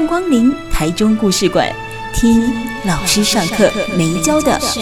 [0.00, 1.70] 迎光临台中故事馆，
[2.14, 2.50] 听
[2.86, 4.80] 老师上课没教的事。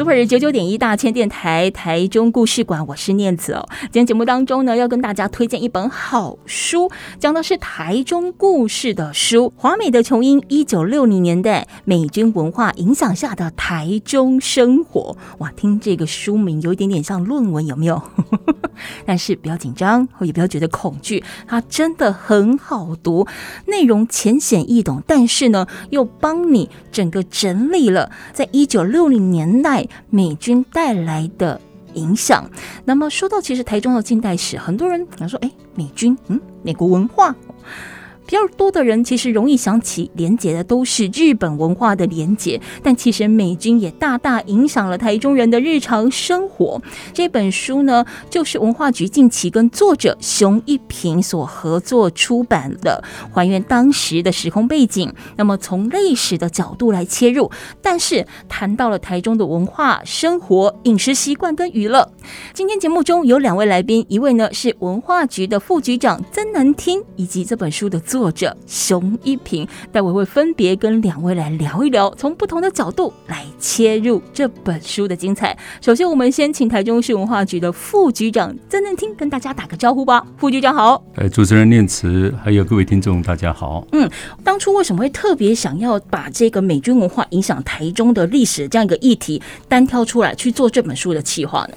[0.00, 3.68] Super 九九点一大千电台台中故事馆，我是念慈哦。
[3.82, 9.52] 今天节目当中呢，要跟大家推荐一本好书，讲的是台中故事的书。
[9.56, 15.14] 华美的琼英，一九六零年代美军文化影响下的台中生活。
[15.36, 18.02] 哇，听这个书名有一点点像论文，有没有？
[19.04, 23.26] 但是不要紧张，也不要觉得恐惧，它真的很好读，
[23.66, 29.86] 内容浅显易懂，但是呢，又帮你整个整理了在一九六零年代。
[30.08, 31.60] 美军带来的
[31.94, 32.48] 影响。
[32.84, 37.34] 那么说到其实台中的近代史，很多人可能说，哎，美军，嗯，美国文化。
[38.30, 46.80] 比较多的人其实容易想起连结的都是日本文化的连结，但其实美军也大大影响了台中人的日常生活。
[47.12, 55.12] 这本书呢，就是文化局近期跟作者熊一平所合作出版的，还原当时的时空背景。
[55.36, 57.50] 那么从历史的角度来切入，
[57.82, 62.08] 但是谈到了台中的文化、生活、饮食习惯跟娱乐。
[62.54, 68.19] 今天节目中有两位来宾，一位呢是文化局的副局长曾南听，以及这本书的作。
[68.20, 75.56] 作者熊一平，待会会分别跟两位来聊一聊，从不同的角度来切入这本书的精彩。
[75.80, 80.22] 首先，我们先请台中市文化局的副局长曾正听跟大家打个招呼吧。
[80.36, 83.86] 副局长好，哎，主持人念慈，还有各位听众，大家好。
[83.92, 84.06] 嗯，
[84.44, 91.74] 当初为什么会特别想要把这个美军文化影响台中的历史这样一个议题单挑出来去做这本书的企划呢？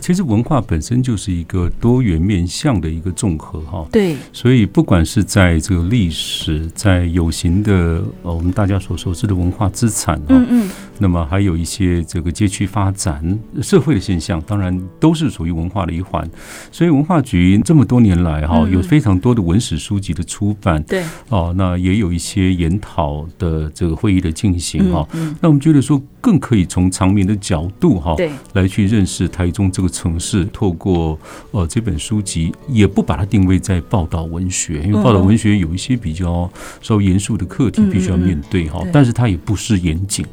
[0.00, 16.28] 其实文化本身就是一个多元面向的一个综合哈，对，所以不管是在这个历史，在有形的呃我们大家所熟知的文化资产啊，嗯嗯，那么还有一些这个街区发展、社会的现象，当然都是属于文化的一环。
[16.70, 25.06] 所以文化局这么多年来哈，有非常多的文史书籍的出版，对，哦，那也有一些研讨的这个会议的进行哈，
[25.40, 26.00] 那我们觉得说。
[26.22, 28.30] 更可以从长明的角度哈，对。
[28.52, 30.44] 来去认识台中这个城市。
[30.52, 31.18] 透过
[31.50, 38.82] 呃这本书籍，也不把它定位在报道文学，因为报道文学有一些比较稍微严肃的课题必须要面对哈。
[38.92, 40.26] 但是它也不失严谨。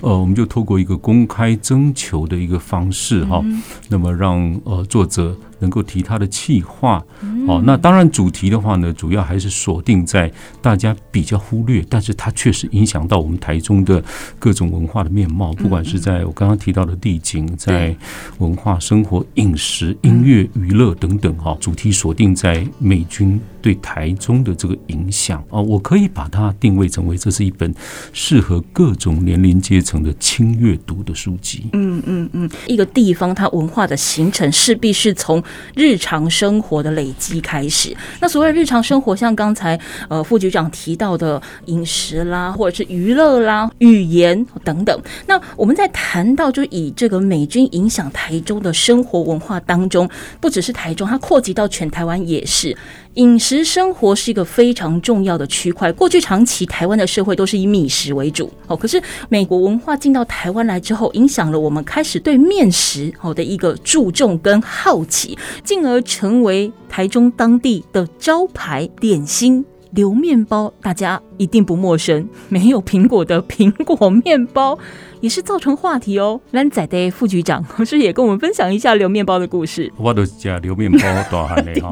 [0.00, 3.44] 呃，我们就透过一个公开征求的一个方式哈，
[3.88, 5.36] 那么让呃作者。
[5.64, 7.02] 能够提他的企划，
[7.48, 10.30] 哦，那当然主题的话呢，主要还是锁定在
[10.60, 14.04] 大家比较忽略，但是它确实影响到我们台中的
[14.38, 17.96] 各种文化的面貌，不管是在我刚刚提到的地景，在
[18.36, 25.42] 文化、生活、饮食、音乐、娱乐等等，哈，主题锁定在美军对台中的这个影响。
[25.48, 27.74] 啊，我可以把它定位成为这是一本
[28.12, 31.70] 适合各种年龄阶层的轻阅读的书籍。
[31.72, 35.42] 嗯嗯嗯，一个地方它文化的形成势必是从
[35.74, 37.96] 日常生活的累积开始。
[38.20, 39.78] 那所谓日常生活，像刚才
[40.08, 45.00] 呃副局长提到的饮食啦，或者是娱乐啦、语言等等。
[45.26, 50.08] 那我们在谈到就以这个美军影响台中的生活文化当中，
[50.40, 52.76] 不只是台中，它扩及到全台湾也是。
[53.14, 55.92] 饮食生活是一个非常重要的区块。
[55.92, 69.64] 过去长期台湾的社会都是以米食为主哦，可是美国文化进到台湾来之后，影响了我们开始对面食哦的一个注重跟好奇，进而成为台中当地的招牌点心。
[69.92, 72.26] 流面包，大家一定不陌生。
[72.48, 74.78] 没有苹果的苹果面包，
[75.20, 76.40] 也是造成话题哦。
[76.50, 79.92] 兰仔的副局长，是不是也跟我们分享一下留面包的故事？
[79.96, 80.98] 我都讲留面包
[81.30, 81.90] 多好嘞哈！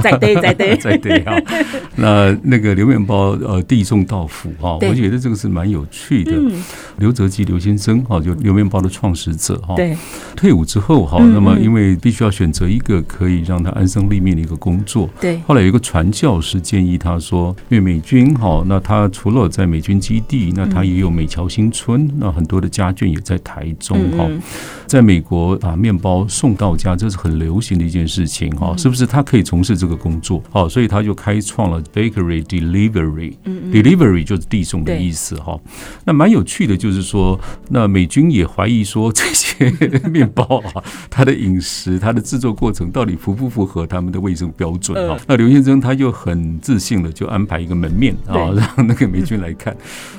[0.00, 1.36] 在对在对在对哈。
[1.96, 6.32] 那那个留面包，呃，递送到府哈，我觉得这个是蛮有趣的。
[6.98, 9.74] 刘泽基刘先生哈，就留面包的创始者哈。
[9.74, 9.96] 对。
[10.36, 15.10] 退伍之后哈，那么因为必须要选择一个可以让他安身立命的一个工作。
[15.20, 15.40] 对。
[15.46, 17.24] 后来有一个传教士建议他说。
[17.24, 24.28] 说，因为美军哈，那那他除了在美军基地，那他也有美侨新村，那很多的家眷也在台中哈。
[24.88, 29.06] 在美国把面包送到家，这是很流行的一件事情哈，是不是？
[29.06, 35.56] 他可以从事这个工作，好，所以他就开创了 bakery delivery，delivery 就是递送的意思哈。
[36.04, 37.38] 那蛮有趣的，就是说，
[37.68, 39.70] 那美军也怀疑说这些
[40.10, 45.16] 面包啊，它的饮食、它的制作过程到底符不符合他们的卫生标准啊？
[45.28, 49.74] 那刘先生他就很自信的就安排一个门面啊，让那个美军来看。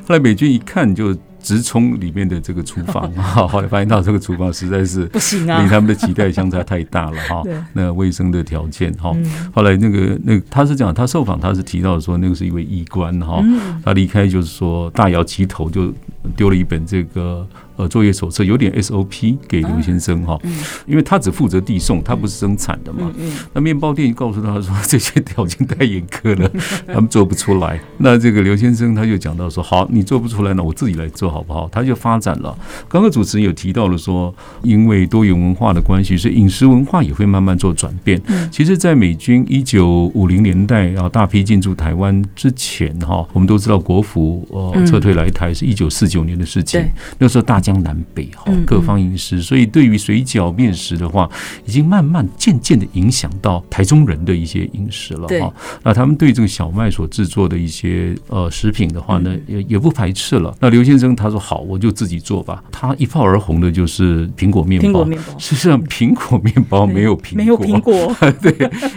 [0.07, 1.15] 后来美军一看就。
[1.45, 7.43] 直冲里面的这个厨房 哈，后来发现到这个厨房实在是不行啊，离他们的期待相差太大了哈。
[7.73, 9.15] 那卫生的条件哈，
[9.53, 13.43] 后来那个那个他是讲，他受访他是提到说，那个是一位医官哈，
[13.85, 15.93] 他离开就是说大摇其头就
[16.35, 17.47] 丢了一本这个。
[17.77, 20.39] 呃，作业手册有点 SOP 给刘先生哈，
[20.85, 23.11] 因为他只负责递送，他不是生产的嘛。
[23.51, 26.49] 那面包店告诉他说，这些条件太严苛了，
[26.87, 27.77] 他们做不出来。
[27.97, 31.67] 那这个刘先生他就讲到说，好，你做不出来，那我自己来做好不好？
[31.69, 32.57] 他就发展了。
[32.87, 38.21] 刚刚主持人有提到了说，因为多元文化的关系，所以饮食文化也会慢慢做转变。
[38.49, 46.81] 其实，在美军一九五零年代然后大批进驻台湾之前哈，我们都知道国服呃撤退来台是一九四九年的事情，
[47.17, 47.64] 那时候大。
[47.65, 51.27] 江南北哈，各方饮食，所以对于水饺面食的话，
[51.65, 55.51] 已经慢慢渐渐的影响到台中人的一些饮食了哈。
[55.81, 60.55] 那他们对这个小麦所制作的一些呃食品的话呢，也也不排斥了。
[60.59, 62.63] 那刘先生他说好，我就自己做吧。
[62.71, 65.03] 他一炮而红的就是苹果面包。
[65.39, 68.51] 事实际上，苹果面包没有苹果，没有苹果， 对，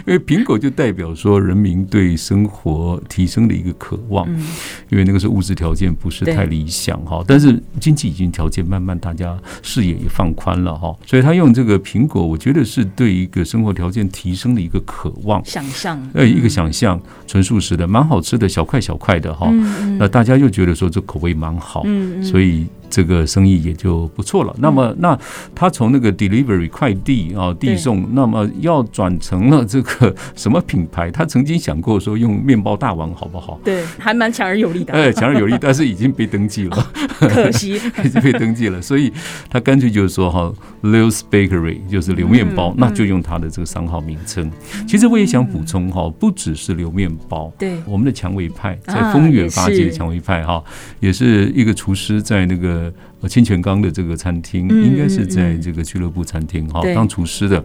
[0.05, 4.29] 因为苹果就代表说人民对生活提升的一个渴望。
[4.89, 8.58] 因为那个时候物质条件不是太理想哈，但是经济已经条件。
[8.63, 19.51] 慢慢，大家视野也放宽了哈，所以他用这个苹果，我觉得是对一个生活条件提升的一个渴望、想象，呃，一个想象，纯素食的，蛮好吃的，小块小块的哈，
[19.97, 21.83] 那大家又觉得说这口味蛮好，
[22.23, 22.65] 所以。
[22.89, 24.55] 这个生意也就不错了。
[24.59, 25.17] 那么，那
[25.55, 31.09] 他从那个 delivery 快递啊递送，那么要转成了这个什么品牌？
[31.11, 33.59] 他曾经想过说用面包大王好不好？
[33.63, 34.93] 对，还蛮强而有力的。
[34.93, 38.81] 哎，强而有力，但是已经被登记了， 可惜 已经被登记了。
[38.81, 39.11] 所以
[39.49, 40.51] 他干脆就是说哈
[40.83, 44.51] ，Leo's Bakery 就是留面包，那就用它的这个商号名称。
[44.87, 50.63] 其实我也想补充哈，不只是留面包，对，我们的蔷薇派在丰原发迹的蔷薇派哈，
[50.99, 52.93] 也是一个厨师在那个。
[53.21, 57.61] 呃，清泉岗的这个餐厅应该是在这个俱乐部餐厅哈，当厨师的。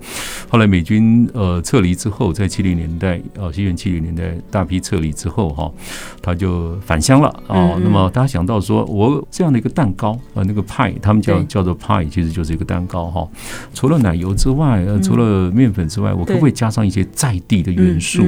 [0.49, 5.71] 后来美军呃撤离之后，在七零年代呃，西元七零年代大批撤离之后哈，
[6.21, 7.79] 他就返乡了啊。
[7.85, 13.29] 那么大家想到说，我这样的一个蛋糕呃，那个派他们叫叫做派，其实就是一个蛋糕哈。
[13.73, 18.25] 除了奶油之外，呃，除了面粉之外，我可不可以加上一些在地的元素？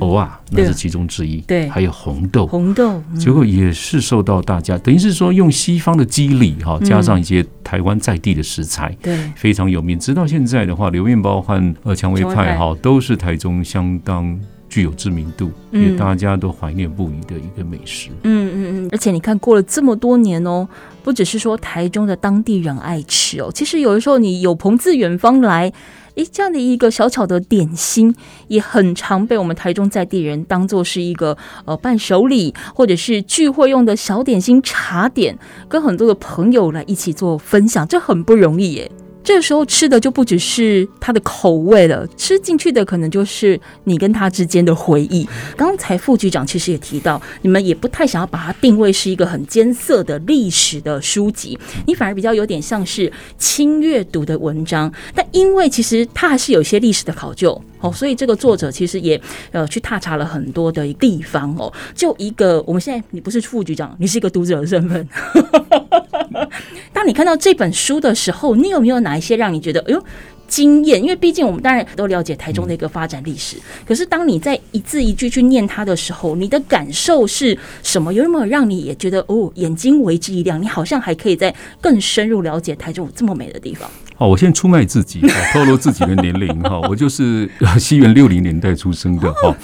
[0.00, 1.36] 偶尔，那是其中之一。
[1.42, 6.56] 对，还有红豆，红豆，结果也是受到大家等于是说用西方的机理。
[6.64, 9.98] 好，加上一些台湾在地的食材，对，非常有名。
[9.98, 18.08] 直到现在的话，刘面包和呃蔷薇派哈都是台中相当具有知名度，也大家都怀念不已的一个美食。
[18.22, 18.88] 嗯嗯嗯。
[18.90, 20.66] 而且你看，过了这么多年哦，
[21.02, 25.72] 不只是说台中的当地人爱吃哦，其实有的时候你有朋自远方来。
[26.16, 28.14] 诶，这样的一个小巧的点心，
[28.48, 35.36] 也很常被我们台中在地人当做是一个呃伴手礼，或者是聚会用的小点心茶点，
[35.68, 38.90] 跟很多的朋友来一起做分享，这很不容易耶。
[39.24, 45.26] 这个时候吃的就不只是它的口味了，吃进去的可能就是你跟他之间的回忆。
[45.56, 54.92] 刚才副局长其实也提到，你们也不太想要把它定位是一个很艰涩的历史的书籍，你反而比较有点像是轻阅读的文章。
[55.14, 59.20] 但因为其实它还是有一些历史的考究哦，所以这个作者其实也
[59.52, 61.70] 呃去踏查了很多的地方哦。
[61.94, 65.06] 就一个，我们现在你不是副局长，你是一个读者的身份。
[66.94, 70.02] 当你看到这本书的时候，你有没有哪一些让你觉得哎呦
[70.48, 71.02] 惊艳？
[71.02, 78.14] 因为毕竟我们当然都了解台中的一个发展历史，可是当你在一字一句去念它的时候，你的感受是什么？
[78.14, 80.60] 有没有让你也觉得哦眼睛为之一亮？
[80.60, 83.90] 你好像还可以在更深入了解台中这么美的地方？
[84.16, 85.20] 好，我先出卖自己，
[85.52, 89.54] 透露自己的年龄哈，我就是西元六零年代出生的哈，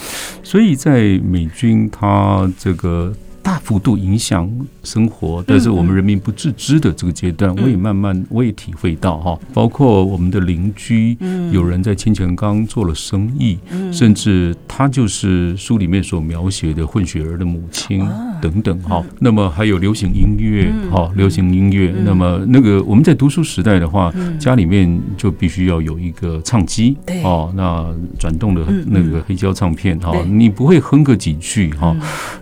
[0.42, 3.12] 所以在美军他这个。
[3.42, 4.50] 大幅度影响
[4.84, 11.16] 生活，但是我们人民不自知的这个阶段，我也慢慢我也体会到哈，包括我们的邻居，
[11.50, 13.58] 有人在清泉岗做了生意，
[13.92, 18.06] 甚至他就是书里面所描写的混血儿的母亲
[18.40, 19.04] 等等哈。
[19.18, 21.94] 那么还有流行音乐哈，流行音乐。
[22.04, 31.96] 那么那个我们在读书时代的话，家里面就必须要有一个唱机哦，那转动的那个黑胶唱片哈，你不会哼个几句哈，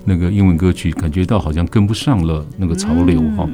[0.05, 0.88] 那个英文歌曲。
[0.89, 3.49] 许感觉到好像跟不上了那个潮流哈。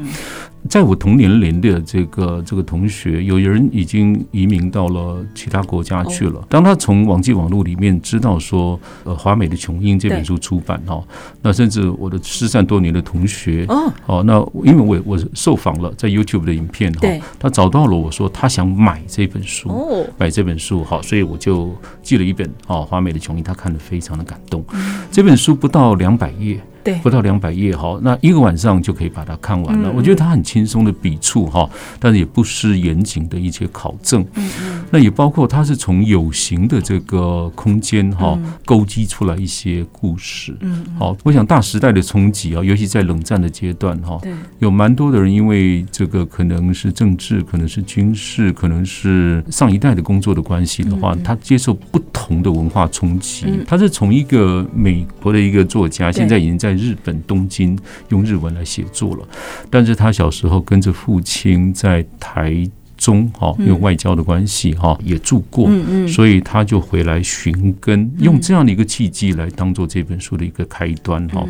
[0.67, 6.43] 在我同年龄的这个这个同学，有人已经移民到了其他国家去了。
[6.49, 11.05] 当他从网际网络里面知道说，呃，华美的琼英这本书出版哈，
[11.43, 13.67] 那甚至我的失散多年的同学
[14.07, 17.07] 哦，那因为我我受访了在 YouTube 的影片哈，
[17.38, 24.64] 他找到了我说他想买这本书，买这本书哈，所以我就寄了一本哦，华美的琼英，他看了非常的感动。
[25.11, 26.59] 这本书不到两百页。
[26.85, 29.88] 对，不到两百页哈，那一个晚上就可以把它看完了。
[29.88, 34.21] 嗯、我觉得他很轻松的笔触哈，但是也不失严谨的一些考证。
[34.35, 40.55] 嗯嗯，那也包括他是从有形的这个空间哈勾稽出来一些故事。
[40.61, 44.21] 嗯，好，我想大时代的冲击啊，尤其在冷战的阶段哈，
[44.59, 53.47] 有蛮多的人因为这个可能是政治，可能是军事，可能是上一代的工作的关系的话，他接受不同的文化冲击。
[53.67, 56.74] 他是从一个美国的一个作家，现在已经在。
[56.76, 57.78] 日本东京
[58.09, 59.28] 用日文来写作了，
[59.71, 65.69] 但是他小时候跟着父亲在台中哈，因为外交的关系哈也住过，
[66.07, 71.45] 所以他就回来寻根，用这样的一个契机来当做这本书的一个开端哈。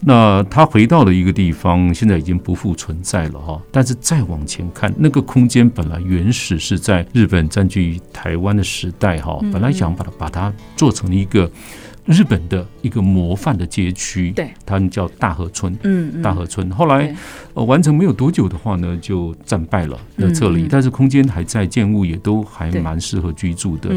[0.00, 3.60] 那他回到了一个地方，现在已经不复存在了哈。
[3.72, 11.50] 但是再往前看，那个空间本来原始是在日本占据台湾的时代哈，本来想把它把它做成一个。
[12.06, 16.70] 日本的一个模范的街区，对，他们叫大和村，嗯，大和村。
[16.70, 17.14] 后来
[17.54, 20.68] 呃完成没有多久的话呢，就战败了，要撤离。
[20.70, 23.90] 但是空间还在，建物也都还蛮适合居住的。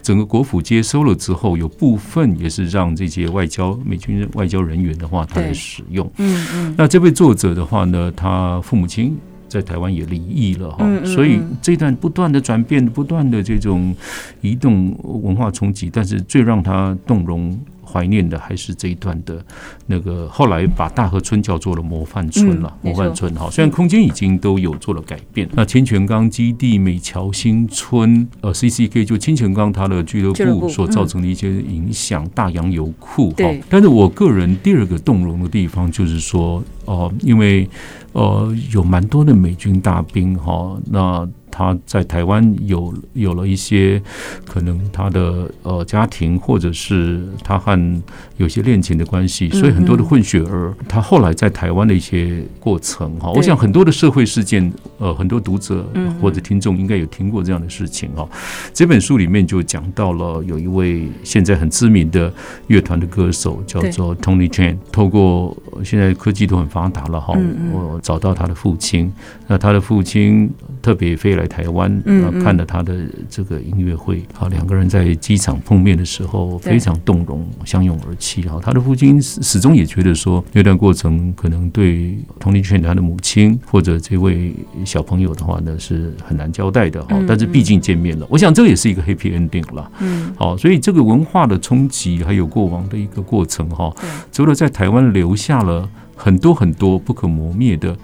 [0.00, 6.10] 整个国府接收了之后，有部分也是让这些外交美军外交人员的话，他来使用。
[6.18, 6.74] 嗯嗯。
[6.78, 9.18] 那这位作者的话呢，他父母亲。
[9.48, 13.94] 在台湾也离异了哈，所以这段不断的转变，不断的这种
[14.40, 17.58] 移动文化冲击，但是最让他动容。
[17.86, 19.44] 怀念的还是这一段的
[19.86, 23.48] 那个，后来把大河村叫做了模范村了，模范村哈。
[23.50, 33.44] 虽然空间已经都有做了改变，那清泉岗基地、美桥新村、呃 CCK 就清泉岗它的俱乐部所造成的一些影响，大洋油库哈。
[33.70, 37.68] 但是我个人第二个动容的地方就是说，哦，因为
[38.12, 41.28] 呃有蛮多的美军大兵哈，那。
[41.56, 44.02] 他在台湾有有了一些
[44.44, 48.02] 可能他的呃家庭，或者是他和
[48.36, 55.88] 有些恋情的关系，所以很多的混血儿，他后来在台湾的一些过程哈，我想很多的社会事件，呃，很多读者
[56.20, 58.28] 或者听众应该有听过这样的事情哈。
[58.74, 62.30] 这本书里面就讲到了有一位现在很知名的
[62.66, 67.34] 乐团的歌手叫做 Tony Chan，透过现在科技都很发达了哈，
[67.72, 69.10] 我找到他的父亲，
[69.46, 70.50] 那他的父亲
[70.82, 71.46] 特别飞来。
[71.46, 72.02] 台湾
[72.42, 72.94] 看了他的
[73.30, 78.42] 这个音乐会，好，两个人在机场碰面的时候非常动容，相拥而泣。
[78.42, 84.52] 哈，他的父亲始始终也觉得说，那段过程可能对 Tony Chen 他的母亲或者这位
[84.84, 87.02] 小朋友的话呢是很难交代的。
[87.04, 89.90] 哈，但是毕竟见面了，我想这个也是一个 happy ending 了。
[90.00, 93.90] 嗯，好，所以这个文化的冲击还有过往的一个过程，哈，
[94.30, 97.96] 除了在台湾留下了很多很多不可磨灭的。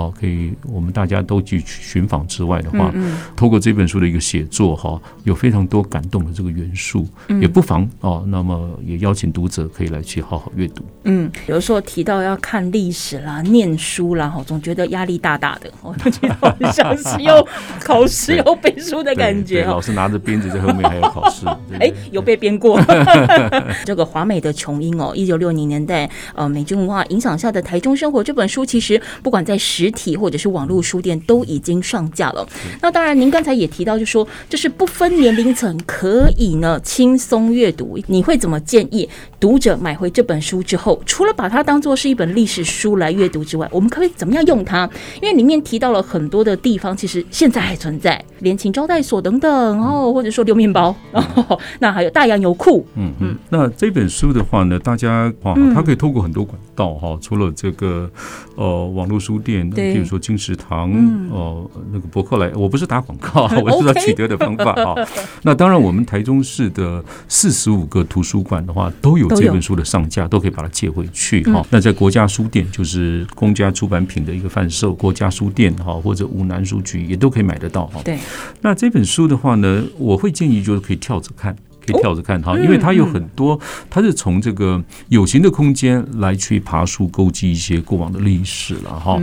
[0.00, 7.06] 哦，可以，我们大家都去寻访之外的话，嗯，透过这本书的一个写作，哈，有非常多感动的这个元素，
[7.40, 10.82] 也不妨哦，那么也邀请读者可以来去好好阅读。
[11.04, 17.46] 嗯，有时候提到要看历史啦、念书啦，哈，总觉得压力大大的，我觉得好像是要
[17.84, 21.46] 考试要背书的感觉，老师拿着鞭子在后面还要考试。
[21.78, 22.80] 哎，有被鞭过。
[23.84, 29.56] 这个华美的琼英哦，一九六零年代呃美军文化影响下的台中生活这本书，其实不管在
[29.90, 32.46] 实体或者是网络书店都已经上架了。
[32.80, 37.98] 那当然，您刚才也提到，就说这是不分年龄层可以呢轻松阅读。
[38.06, 39.08] 你会怎么建议
[39.40, 44.88] 读者买回这本书之后，除了把它当做是一本历史书来阅读之外，我们可以怎么样用它？
[45.20, 52.86] 因为里面提到了很多的地方，其实现在还存在，联勤招待所等等，然后或者说留面包，哦 那还有大洋油库。
[52.94, 53.36] 嗯嗯。
[53.48, 58.10] 那这本书的话呢，大家哇，它可以透过很多管道哈，除了这个
[58.56, 59.69] 呃网络书店。
[59.70, 60.90] 比如说金石堂，
[61.30, 64.94] 哦，那个博客来，我不是打广告， 我是道取得的方法啊。
[65.42, 71.64] 那当然，我们台中市的四十五个图书馆的话，都有这本书的上架，都可以把它借回去哈。
[71.70, 78.00] 那在国家书店，就是公家出版品的一个贩售，国家书店哈，或者五南书局也都可以买得到哈。
[78.04, 78.18] 对。
[78.60, 81.56] 那这本书的话呢，我会建议就是可以跳着看。
[81.86, 83.58] 可以跳着看哈，因为它有很多，
[83.88, 89.20] 它是从这个有形的空间来去爬树勾稽一些过往的历史了哈。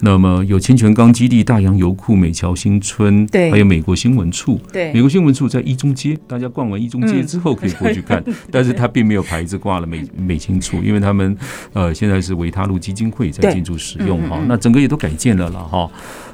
[0.00, 11.36] 那么有清泉岗基地、大洋油库、美桥新村，对，还有美国新闻处，对，美国新闻处在一中街，大家逛完一中街之后可以过去看，但是它并没有牌子挂了美美清处，因为他们
[11.72, 15.90] 呃现在是维他路基金会在进驻使用哈，那整个也都改建了了哈。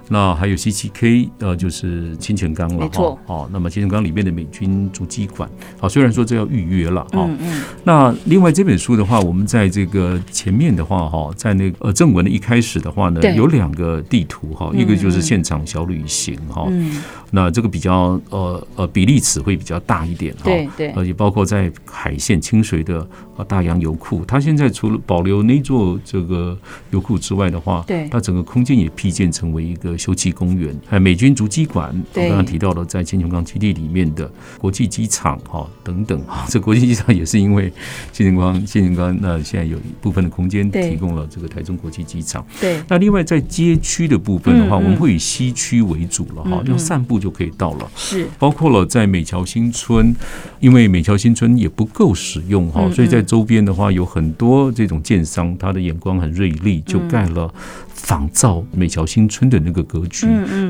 [0.09, 23.07] 那还有 C7K，呃，就是清泉岗了，没错，哦，那么清泉岗里面的美军足迹馆，好，虽然说这要预约了，啊，嗯嗯，那另外这本书的话，我们在这个前面的话，哈，在那个呃正文的一开始的话呢，有两个地图，哈，一个就是现场小旅行，哈，嗯，那这个比较呃呃比例尺会比较大一点，哈，对对，而且包括在海线清水的
[23.43, 26.57] 大洋油库，它现在除了保留那座这个
[26.91, 29.95] 油库之外的话，对，它整个空间也辟建成为一个。
[30.05, 37.73] 休憩公园，还有美军足迹馆，我刚刚提到了在清泉岗基地里面的国际机场哈等等哈，这国际机场也是因为
[38.13, 42.45] 清泉岗清泉岗那现在有一部分的空间提供了这个台中国际机场。
[42.61, 47.91] 对，那另外在街区的部分的话，我们会以西区为主了哈，用散步就可以到了。
[47.97, 50.15] 是，包括了在美桥新村，
[50.61, 57.53] 因为美桥新村也不够使用哈，所以在周边的话有很多这种建商，他的眼光很锐利，就盖了。
[57.95, 60.27] 仿造美桥新村的那个格局，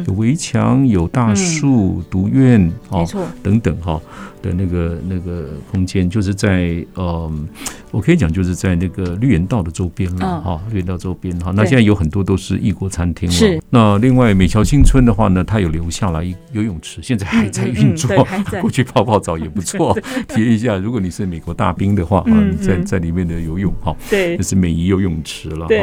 [0.06, 3.04] 有围墙，有大树、独院，哦，
[3.42, 4.00] 等等哈。
[4.44, 7.32] 的那个那个空间，就是在呃，
[7.90, 11.50] 我可以讲，就是在那个绿园道的周边了哈，绿园道周边哈。
[11.56, 13.34] 那现在有很多都是异国餐厅了。
[13.34, 13.58] 是。
[13.70, 16.22] 那另外美桥新村的话呢，它有留下来
[16.52, 18.10] 游泳池，现在还在运作，
[18.60, 19.96] 过去泡泡澡也不错，
[20.28, 20.76] 体验一下。
[20.76, 25.74] 如果你是美国大兵的话啊，你在在里面的游泳哈，对，那是美谊游泳池了哈。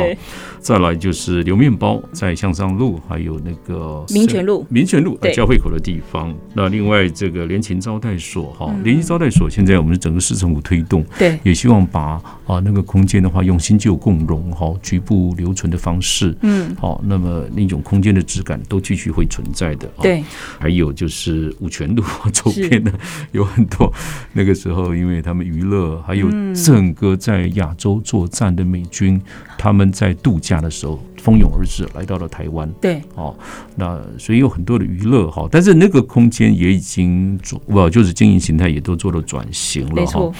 [0.59, 6.31] 再来就是留面包，在向上路，还有那个民权路，民权路交汇口的地方。
[6.53, 8.50] 那另外这个联勤招待所。
[8.51, 20.23] 好，联谊招待所现在我们是整个市政府推动，对，也希望把啊那个空间的话用新旧共融哈，局部留存的方式，嗯，好，那么那种空间的质感都继续会存在的，对。
[20.59, 22.91] 还有就是五权路 周边的
[23.31, 23.91] 有很多，
[24.33, 29.19] 那个时候因为他们娱乐，还有整个在亚洲作战的美军，
[29.61, 30.99] 他们在度假的时候。
[31.21, 32.67] 蜂拥而至，来到了台湾。
[32.81, 33.31] 对，哦，
[33.75, 40.31] 那所以有很多的娱乐哈，但是那个空间也已经做，不就是经营形态也都做了转型了哈。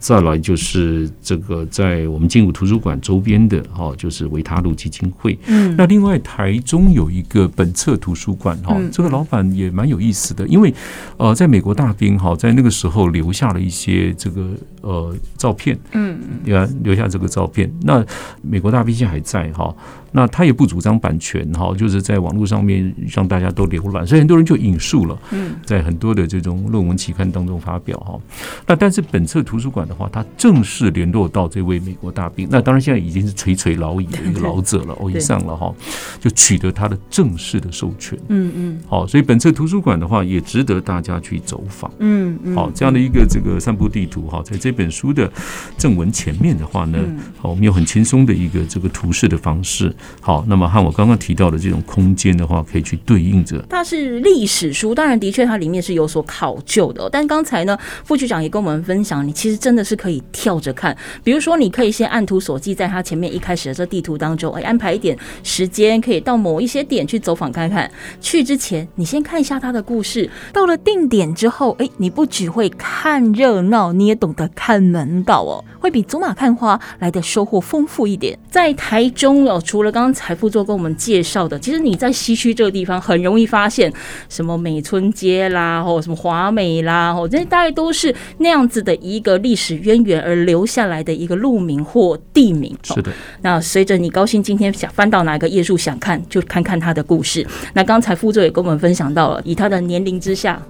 [0.00, 5.38] 再来就是这个在我们金武图书馆周边的哈，就是维他路基金会。
[5.46, 10.74] 嗯，那另外台中有一个本册图书馆哈，这个老板也蛮有意思的，因为
[11.18, 15.78] 呃，在美国大兵哈，在那个时候留下了一些这个呃照片。
[15.92, 18.04] 嗯，你看留下这个照片，那
[18.42, 19.74] 美美国大兵现在还在哈。
[20.12, 25.18] 那他也不主张版权哈，就是在网络上面让大家都浏览，所以很多人就引述了，
[25.64, 28.18] 在很多的这种论文期刊当中发表哈。
[28.66, 35.74] 那但是本册图书馆的话，他正式联络到这位美国大兵，那当然现在已经是垂垂老矣的一个老者了， 哦，以上了哈，
[36.20, 38.18] 就取得他的正式的授权。
[38.28, 41.90] 嗯嗯，好，所以本册图书馆的话也值得大家去走访。
[41.98, 45.30] 嗯嗯，好，这样的一个这个散步地图哈，在这本书的
[45.76, 46.98] 正文前面的话呢，
[47.38, 49.94] 好，我们有很轻松的一个这个图示的方式。
[50.20, 53.64] 好，那么和我刚刚提到的这种空间的话，可以去对应着。
[53.68, 57.08] 它是历史书，当然的确它里面是有所考究的。
[57.10, 60.96] 但刚才呢，副局长也跟我们分享，你其实真的是可以跳着看。
[61.22, 67.90] 比如说，你可以先按图索骥，在它前面一开始的这地图当中，哎，安排一点时间，可以到某一些点去走访看看。
[68.20, 70.28] 去之前，你先看一下它的故事。
[70.52, 78.38] 到了定点之后，哎，你不只会看热闹，你也懂得看门道哦，会比走马看花来的收获丰富一点。
[78.50, 83.92] 在台中哦，除了刚才副座跟我们介绍的，其实你在西区这个地方很容易发现
[84.28, 92.76] 什么美村街啦，或什么华美啦，哦这些大概都是那样子的一个历史渊源而留下来的一个路名或地名。
[92.82, 93.12] 是的。
[93.42, 97.46] 那随着你高兴今天想翻到哪个页数想看，就看看他的故事。
[97.74, 100.60] 那刚才副座也跟我们分享到了，以他的年龄之下。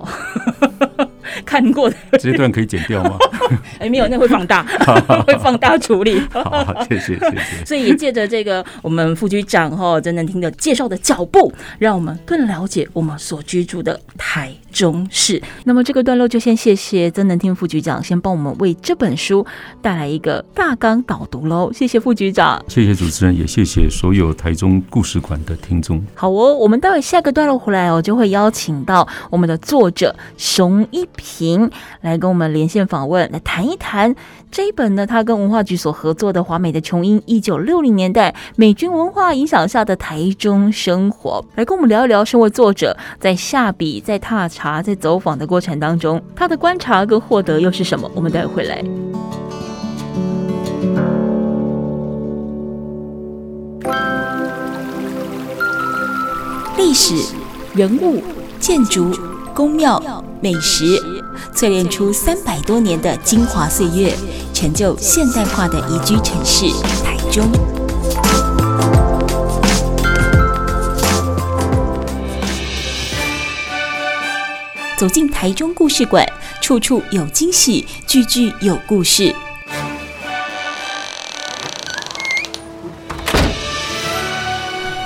[1.44, 3.16] 看过的这段可以剪掉吗？
[3.78, 4.64] 哎，没有，那会放大，
[5.26, 6.20] 会放大处理。
[6.32, 7.64] 好，谢谢，谢谢。
[7.64, 15.42] 所以也借着这个我们副局长哈真正听的介绍的脚步，让我们更了解我们所居住的台中式。
[15.64, 19.44] 那么这个段落就先谢谢曾能听副局长，先帮我们为这本书
[19.80, 21.72] 带来一个大纲导读喽。
[21.72, 26.04] 谢谢副局长，谢谢主持人，也谢谢所有台中故事馆的听众。
[26.14, 31.70] 好哦，我们待会下个段落回来哦，就会邀请到我们的作者熊一平
[32.02, 34.14] 来跟我们连线访问，来谈一谈
[34.56, 44.80] 这一本呢，他跟文化局所合作的华美的琼英，一九六零年代美军文化影响下的台中生活，来跟我们聊一聊，身为作者在下笔在踏查。
[44.80, 48.10] 在走访的过程当中，他的观察跟获得又是什么？
[48.14, 48.82] 我们待会回来。
[56.78, 57.14] 历史、
[57.74, 58.22] 人物、
[58.58, 59.12] 建筑、
[59.52, 60.02] 宫庙、
[60.40, 60.98] 美食，
[61.54, 64.14] 淬炼出三百多年的精华岁月，
[64.56, 66.64] 成就现代化的宜居城市
[67.04, 67.46] 台中。
[74.96, 76.26] 走进台中故事馆，
[76.62, 79.34] 处处有惊喜，句句有故事。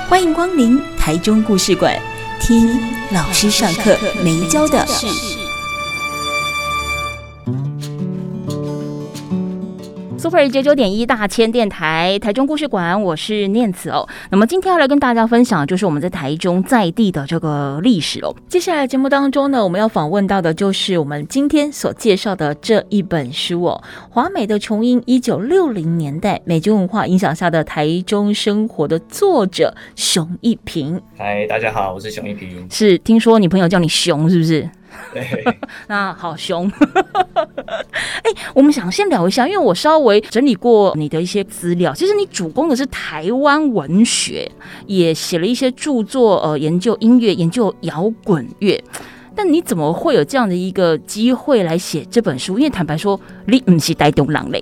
[0.07, 1.93] 欢迎光临台中故事馆，
[2.39, 2.79] 听
[3.11, 5.40] 老师上课没教的事。
[10.31, 14.07] Super 九九点一大千电台台中故事馆，我是念慈哦。
[14.29, 18.33] 那么今天要来跟大家分享，就是我们在台中在地的这个历史哦。
[18.47, 31.01] 接下来节目当中呢，我们要访问到的就是我们今天所介绍的这一本书哦，《华美的琼英：一九六零年代美军文化影响下的台中生活》的作者熊一平。
[31.17, 32.65] 嗨，大家好，我是熊一平。
[32.71, 34.69] 是，听说你朋友叫你熊，是不是？
[35.13, 35.45] 对，
[35.87, 36.71] 那好凶。
[38.23, 41.93] 哎，我们想先聊一下，因为我稍微整理过你的一些资料。
[41.93, 44.49] 其实你主攻的是台湾文学，
[44.87, 48.81] 也写了一些著作，呃，研究音乐，研究摇滚乐。
[49.33, 52.59] 但你怎么会有这样的一个机会来写这本书？
[52.59, 54.61] 因为坦白说，你不是台中人嘞。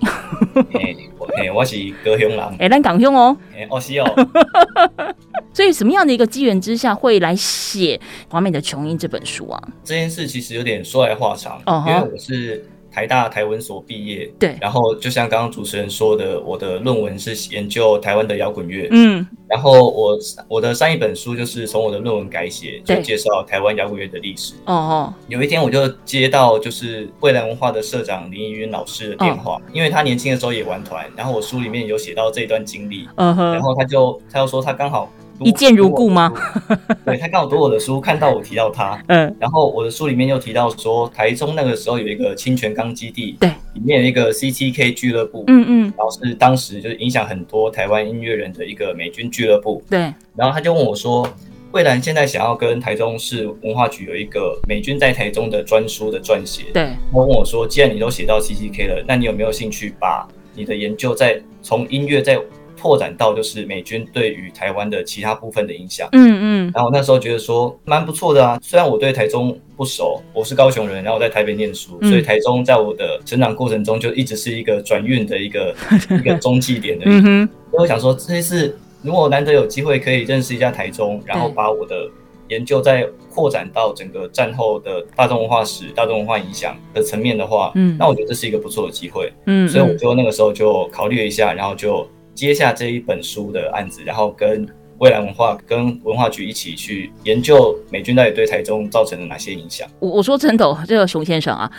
[1.40, 2.40] 哎，我是高雄人。
[2.60, 3.36] 哎，咱港兄哦。
[3.56, 4.06] 哎，我是哦。
[5.54, 7.98] 所以，什么样的一个机缘之下会来写
[8.30, 9.62] 《华美的琼英》这本书啊？
[9.84, 11.88] 这件事其实有点说来话长，uh.
[11.88, 14.56] 因为我是台大台文所毕业，对。
[14.60, 19.26] 然后，就像刚刚主持人说的，我的论文是研究台湾的摇滚乐，嗯。
[19.48, 24.54] 然后我我的上一本书就是从我的论文改写，就介绍台湾摇滚乐的历史。
[24.66, 25.14] 哦哦。
[25.28, 29.74] 有一天我就接到就是未来文化的社长林依云老师的电话，uh.
[29.74, 33.54] 因为他年轻的时候也玩团，然后我书里面有写到这一段经历，嗯哼、uh。
[33.54, 35.12] 然后他就他就说他刚好。
[35.42, 36.34] 一见如故吗？
[37.06, 51.28] 对，他刚好读我的书，看到我提到他，嗯，然后我的书里面又提到说，台中那个时候有一个清泉岗基地，对，里面有一个 CTK 俱乐部，嗯嗯，然后是当时就是影响很多台湾音乐人的一个美军俱乐部，对，然后他就问我说，
[51.72, 62.38] 蔚蓝现在想要跟台中市文化局有一个美军在台中的专书的撰写，对，他问我说，既然你都写到 CTK 了，那你有没有兴趣把你的研究再从音乐再
[62.80, 68.58] 拓展到就是美军对于台湾的其他部分的影响，嗯嗯，然后那时候觉得说蛮不错的啊。
[68.62, 75.76] 虽然我对台中不熟，我是高雄人，然后我在台北念书，所以台中在我的成长过程中就一直是一个转运的一个
[76.24, 77.04] 一个中继点的。
[77.08, 82.10] 嗯哼，所以我想说，这一次如果难得有机会可以认识一下台中，然后把我的
[82.48, 89.32] 研究再扩展到整个战后的大众文化史、大众文化影响的层面的话，嗯，那我觉得这是一个不错的机会。
[89.48, 92.08] 嗯，所以我就那个时候就考虑了一下，然后就。
[92.40, 94.66] 接下这一本书的案子，然后跟
[95.00, 99.86] 未来文化、跟文化局一起去研究美军到底对台中造成了哪些影响。
[100.00, 101.70] 我我说真的，这个熊先生啊，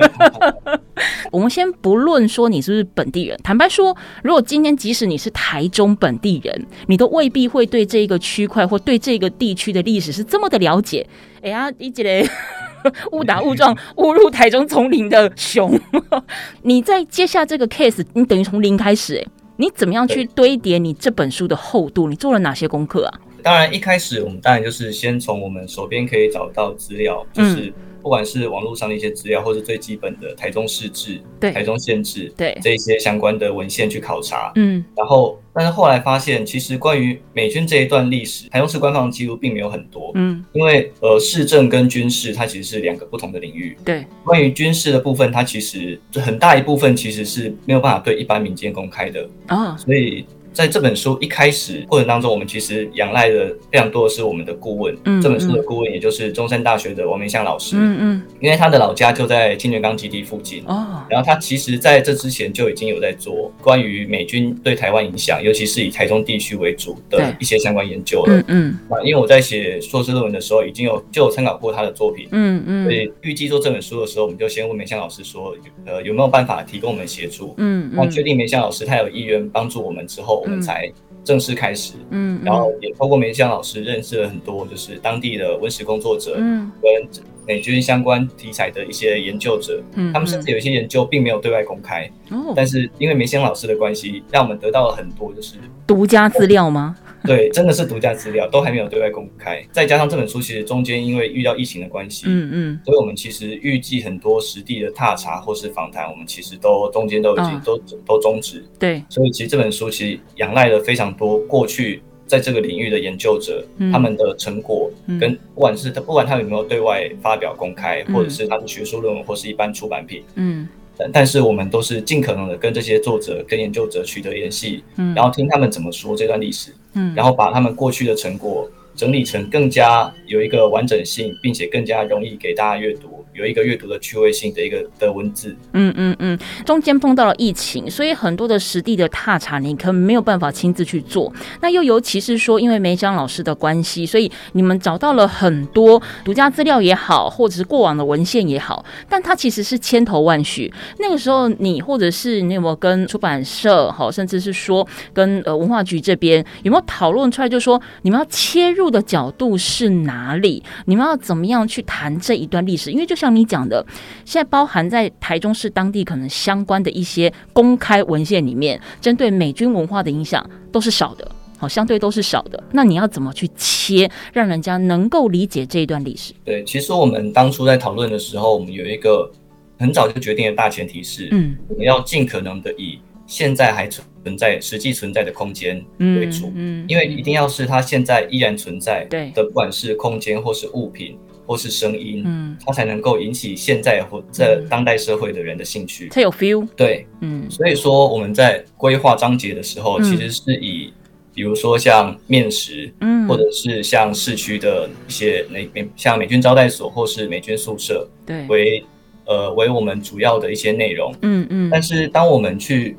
[1.30, 11.06] 我们先不论说你是不是本地人，坦白说，如果今天即使你是台中本地人，你都未必会对这一个区块或对这个地区的历史是这么的了解。
[11.42, 12.26] 哎呀，一直嘞
[13.12, 15.78] 误打误撞误入台中丛林的熊，
[16.64, 19.26] 你在接下这个 case，你等于从零开始哎。
[19.56, 22.08] 你怎么样去堆叠你这本书的厚度？
[22.08, 23.20] 你做了哪些功课啊？
[23.42, 34.52] 当然，一开始我们当然就是先从我们手边可以找到资料，就是不管是网络上的一些资料，或是最基本的台中市志、对台中县志，对这一些相关的文献去考察。
[34.56, 35.38] 嗯，然后。
[35.54, 40.10] 但是后来发现，其实关于美军这一段历史，台中市官方记录并没有很多。
[40.14, 43.76] 嗯，因为呃，市政跟军事它其实是两个不同的领域。
[43.84, 49.28] 对，关于军事的部分，它其实很大一部分其实是没有办法对一般民间公开的。
[49.48, 50.24] 啊，所以。
[50.52, 54.96] 在这本书一开始过程当中，我们其实仰赖的非常多的是我们的顾问。
[55.04, 57.76] 嗯，这本书的顾问也就是中山大学的王明相老师。
[57.78, 60.62] 嗯嗯，因为他的老家就在清泉岗基地附近。
[60.66, 68.38] 哦，然后他其实在这之前就已经有在做关于美军对台湾影响，尤其是以台中地区为主的一些相关研究了。
[68.40, 72.28] 嗯嗯，啊，因为我在写硕士论文的时候，已经有就有参考过他的作品。
[72.30, 77.54] 嗯嗯，所以预计做这本书的时候，我们就先问明相老师说，呃，有没有办法提供我们协助？
[77.56, 80.41] 嗯嗯，然后确定明相老师他有意愿帮助我们之后。
[80.42, 80.90] 我们才
[81.24, 96.96] 正式开始，嗯，然后也透过梅香老师认识了很多，就是当地的温室工作者，嗯，跟美军相关题材的一些研究者，嗯，他们甚至有一些研究并没有对外公开，哦，但是因为梅香老师的关系，让我们得到了很多就是独家资料吗？
[97.26, 99.64] 对，真的是独家资料，都还没有对外公开。
[99.70, 108.64] 再加上这本书其实中间因为遇到疫情的关系，嗯嗯，所以我们其实预计很多实地的踏查或是访谈，我们其实都中间都已经、哦、都都终止。
[108.78, 120.68] 对，所以其实这本书其实仰赖了非常多过去在这个领域的研究者，嗯、他们的成果跟不管是他不管他有没有对外发表公开，嗯、或者是他的学术论文或是一般出版品，嗯。
[121.12, 133.11] 但是我们都是尽可能的跟这些作者、跟研究者取得联系，嗯，然后听他们怎么说这段历史，嗯，然后把他们过去的成果整理成更加有一个完整性，并且更加容易给大家阅读。
[133.34, 141.32] 有一个阅读的趣味性的一个的文字，嗯嗯嗯，中间碰到了疫情，所以很多的实地的踏查你可能没有办法亲自去做。
[141.60, 150.72] 那又尤其是说，因为梅章老师的关系，所以你们找到了很多独家资料也好，或者是过往的文献也好，但它其实是千头万绪。
[150.98, 160.62] 那个时候，你或者是你有没有跟出版社好，甚至是说跟呃文化局这边有没有讨论出来，就是说你们要切入的角度是哪里？
[160.84, 162.90] 你们要怎么样去谈这一段历史？
[162.92, 163.86] 因为就像你讲的，
[164.24, 172.60] 现在包含在台中市当地可能相关的一些公开文献里面，针对美军文化的影响都是少的，好，相对都是少的。
[172.72, 176.34] 那你要怎么去切，让人家能够理解这一段历史？
[176.44, 179.30] 对，其实我们当初在讨论的时候，我们有一个
[179.78, 191.16] 很早就决定的大前提是，嗯，我们要尽可能的以现在还存在、实际存在的空间为主，嗯，嗯，因为一定要是它现在依然存在的，不管是空间或是物品。
[191.44, 196.66] 或是声音，嗯，它才能够引起现在或在当代社会的人的兴趣，才有 feel。
[196.76, 200.92] 对，嗯，所以说我们在规划章节的时候，其实是以，
[201.34, 208.84] 比如说像面食，嗯，或者是像市区的一些美美，像美军招待所或是美军宿舍，对，为
[209.26, 211.70] 呃为我们主要的一些内容，嗯嗯。
[211.70, 212.96] 但是当我们去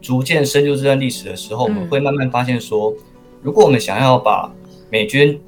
[0.00, 2.94] 逐渐深入这段历史的时候，我们会慢慢发现说，
[3.42, 4.52] 如果我们想要把
[4.90, 5.40] 美军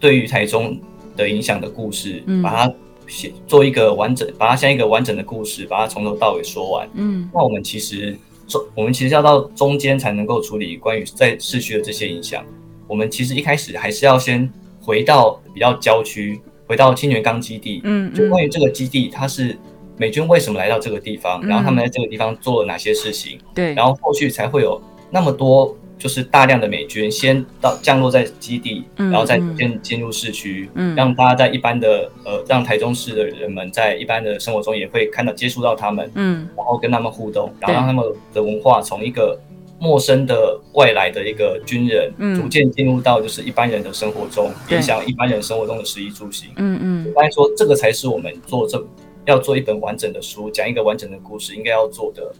[0.00, 0.78] 对于台中
[1.16, 2.74] 的影响的故事，把它
[3.08, 6.88] 写做一个完整，把它像一个完整的故事，把它从头到尾说完。
[6.94, 12.44] 嗯，那我们其实中，我们其实要到中间才能够处理关于在市区的这些影响。
[12.86, 14.48] 我们其实一开始还是要先
[14.80, 17.80] 回到比较郊区，回到清泉岗基地。
[17.84, 19.56] 嗯，就关于这个基地，它是
[19.96, 23.38] 美军为什么来到这个地方，然后他们在这个地方做了哪些事情？
[23.54, 25.76] 对，然后后续才会有那么多。
[25.98, 38.04] 就是大量的美军先到降落在基地，嗯、然后再进进入市区，嗯、让大家在一般的呃，让台中市的人们在一般的生活中也会看到接触到他们，嗯，然后跟他们互动，然后让他们
[38.34, 39.38] 的文化从一个
[39.78, 48.82] 陌生的外来的一个军人，嗯，逐渐进入到就是一般人的生活中，影响一般人生活中的食衣住行，嗯嗯，发现说这个才是我们做这
[49.24, 52.32] 要做一本完整的书，讲一个完整的故事应该要做的，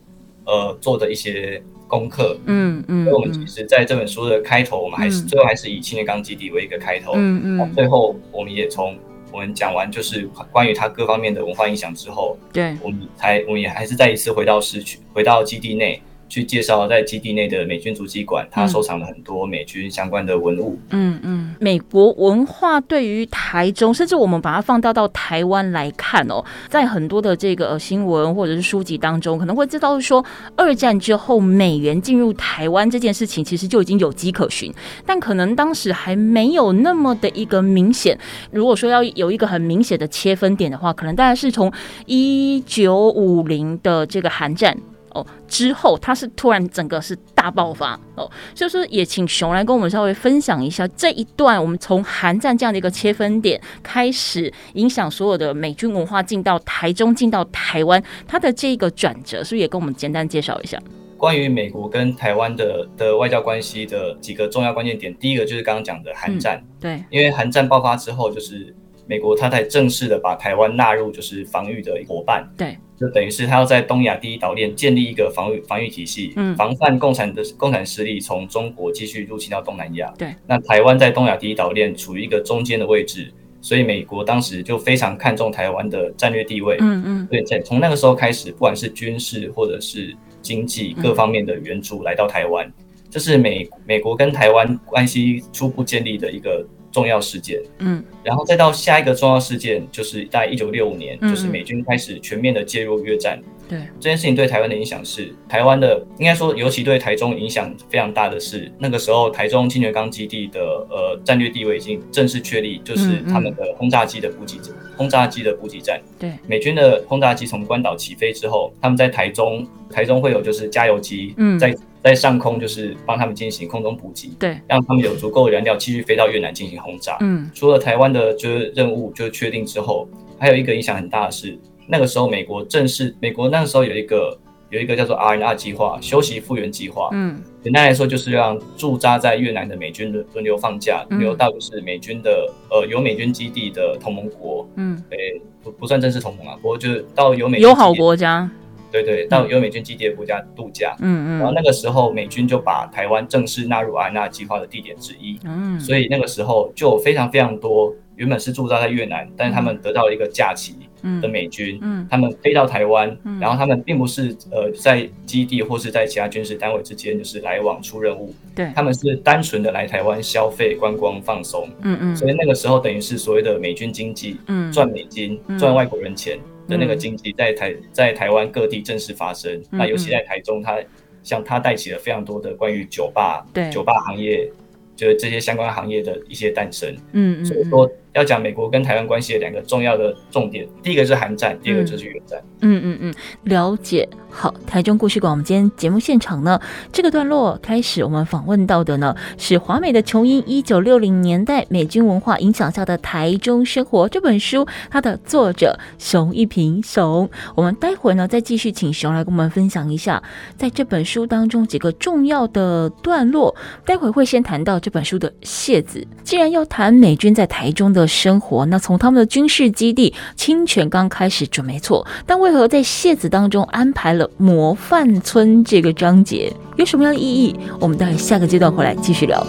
[0.47, 1.63] 呃，做的一些。
[1.89, 8.99] 功课，嗯嗯，所以我们其实在这本书的开头，我们还是最后还是以青年钢基地为一个开头，嗯嗯，最后我们也从
[9.31, 16.03] 我们讲完就是关于它各方面的文化影响之后，对，我们才我们也还是再一次回到市区，回到基地内。
[16.29, 20.79] 去介绍在基地内的美军足迹馆，他收藏了很多美军相关的文物。
[20.91, 30.25] 嗯嗯，美国文化对于台中，甚至我们把它放大到台湾来看哦，在很多的这个新闻或者是书籍当中，可能会知道说，
[30.57, 34.73] 二战之后美元进入台湾这件事情，其实就已经有迹可循，
[35.05, 38.19] 但可能当时还没有那么的一个明显。
[38.51, 41.73] 如果说要有一个很明显的切分点的话，可能大概是从
[42.07, 44.77] 一九五零的这个韩战。
[45.17, 60.79] 哦，之后它是突然整个是大爆发哦，所以说也请熊来跟我们稍微分享一下这一段，我们从韩战这样的一个切分点开始，影响所有的美军文化进到台中，进到台湾，它的这个转折，是不是也跟我们简单介绍一下？
[61.19, 68.75] 关于美国跟台湾的的外交关系的几个重要关键点，第一个就是刚刚讲的韩战，嗯，对，因为韩战爆发之后，就是
[69.07, 72.77] 美国它才正式的把台湾纳入就是防御的伙伴，对。
[72.99, 80.11] 就等于是它要在东亚第一岛链建立一个防御防御体系，嗯，防范共产的共产势力从中国继续入侵到东南亚。
[80.17, 86.79] 对，那台湾在东亚第一岛链处于一个中间的位置，所以美国当时就非常看重台湾的战略地位。
[86.81, 92.73] 嗯嗯，对，在从那个时候开始，不管是军事或者是经济各方面的援助来到台湾，
[93.11, 96.67] 这是美美国跟台湾关系初步建立的一个。
[96.97, 103.39] 重要事件，嗯，然后再到下一个重要事件，就是在一九六五年，嗯、就是美军开始全面的介入越战。
[103.69, 116.01] 对，这件事情对台湾的影响是，台湾的应该说，尤其对台中影响非常大的是，那个时候台中清泉岗基地的呃战略地位已经正式确立，就是他们的轰炸机的补给站，轰炸机的补给站。
[116.19, 121.77] 对，美军的轰炸机从关岛起飞之后，他们在台中，台中会有就是加油机，嗯，在。
[122.07, 127.17] 在上空就是帮他们进行空中补给，对，让他们有足够的燃料继续飞到越南进行轰炸。
[127.21, 134.39] 嗯，除了台湾的就是任务就是确定之后，还有一个影响很大的是，那个时候美国正式，美国那个时候有一个。
[134.69, 137.09] 有一个叫做 RNR 计划，休息复原计划。
[137.13, 144.69] 嗯，简单来说就是让驻扎在越南的美军轮轮流放假，轮流到就是美军的呃有美军基地的同盟国。
[144.75, 148.51] 嗯，诶、欸，不不算正式同盟啊，不过就是到有美军友好国家。
[148.91, 150.95] 对对，到有美军基地的国家度假。
[151.01, 151.39] 嗯嗯。
[151.39, 155.39] 然后那个时候美军就把台湾正式纳入安娜计划的地点之一。
[155.45, 155.79] 嗯。
[155.81, 160.75] 所以那个时候就有非常非常多原本是驻扎在越南，但是他们得到了一个假期。
[161.21, 176.37] 的美军，嗯，他们飞到台湾，嗯，然后他们并不是呃在基地或是在其他军事单位之间就是来往出任务，对，他们是单纯的来台湾消费、观光、放松，嗯嗯，所以那个时候等于是所谓的美军经济，嗯，赚美金、赚外国人钱
[176.69, 180.79] 的那个经济在台在台湾各地正式发生，嗯，那尤其在台中，它
[181.23, 184.51] 像它带起了非常多的关于酒吧、对，酒吧行业，
[184.95, 187.91] 就是这些相关行业的一些诞生，嗯嗯，所以说。
[188.17, 192.43] 要讲美国跟台湾关系的两个重要的重点，第一个是韩战，第二个就是越战。
[192.63, 194.09] 嗯嗯嗯，了解。
[194.31, 196.61] 好，台中故事馆，我们今天节目现场呢，
[196.93, 207.29] 这个段落开始，我们访问到的呢是华美的琼英，一九六零年代美军文化影响下的台中生活这本书，它的作者熊一平熊。
[207.55, 210.23] 我们待会呢再继续请熊来跟我们分享一下，
[210.57, 213.55] 在这本书当中几个重要的段落。
[213.87, 216.07] 待会会先谈到这本书的谢子。
[216.25, 227.57] 既然要谈美军在台中的生活，那从他们的军事基地清泉刚开始准没错，但为何在谢子当中安排了模范村这个章节，有什么样的意义？
[227.81, 229.47] 我们待会下个阶段回来继续聊。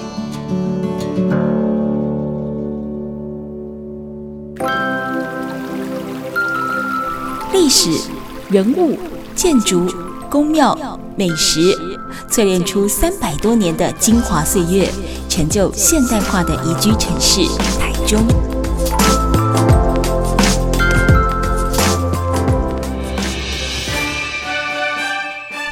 [7.53, 7.89] 历史、
[8.49, 8.97] 人物、
[9.35, 9.91] 建筑、
[10.29, 11.75] 宫庙、美食，
[12.29, 14.89] 淬炼出三百多年的精华岁月，
[15.27, 17.41] 成就现代化的宜居城市
[17.79, 18.46] 台中。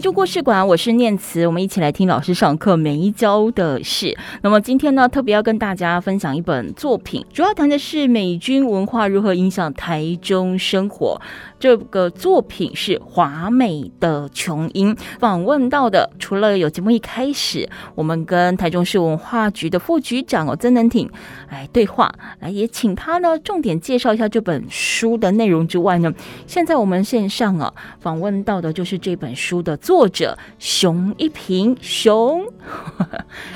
[0.00, 4.16] 台中故事馆，我是念慈，我们一起来听老师上课每一周的事。
[4.40, 11.20] 那么今天呢，特别要跟大家分享一本作品，主要谈的是美军文化如何影响台中生活。
[11.60, 21.08] 这个作品是华美的琼英访问到的，除了有节目一开始，我们跟台中市文化局的副局长哦曾能挺
[21.50, 26.10] 来对话，来也请他呢重点介绍一下这本书的内容之外呢，
[26.46, 32.42] 现在我们线上啊访问到的就是这本书的作者熊一平 熊，